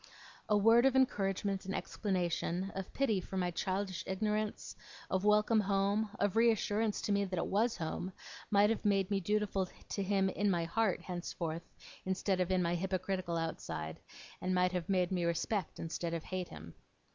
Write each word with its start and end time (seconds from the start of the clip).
A 0.49 0.57
word 0.57 0.87
of 0.87 0.95
encouragement 0.95 1.65
and 1.65 1.75
explanation, 1.75 2.71
of 2.73 2.91
pity 2.91 3.21
for 3.21 3.37
my 3.37 3.51
childish 3.51 4.03
ignorance, 4.07 4.75
of 5.11 5.25
welcome 5.25 5.59
home, 5.59 6.09
of 6.19 6.35
reassurance 6.35 7.01
to 7.01 7.11
me 7.11 7.23
that 7.23 7.37
it 7.37 7.45
was 7.45 7.77
home, 7.77 8.11
might 8.49 8.71
have 8.71 8.83
made 8.83 9.11
me 9.11 9.19
dutiful 9.19 9.67
to 9.89 10.01
him 10.01 10.27
in 10.27 10.49
my 10.49 10.63
heart 10.65 11.01
henceforth, 11.03 11.69
instead 12.03 12.39
of 12.39 12.49
in 12.49 12.63
my 12.63 12.73
hypocritical 12.73 13.37
outside, 13.37 13.99
and 14.41 14.55
might 14.55 14.71
have 14.71 14.89
made 14.89 15.11
me 15.11 15.23
respect 15.23 15.77
instead 15.79 16.15
of 16.15 16.23
hate 16.23 16.47
him. 16.47 16.73